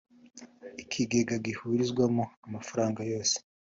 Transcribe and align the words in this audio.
ikigega 0.83 1.35
gihurizwamo 1.45 2.23
amafaranga 2.47 2.99
yose 3.11 3.35